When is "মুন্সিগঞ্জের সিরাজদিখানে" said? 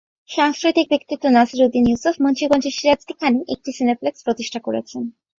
2.19-3.39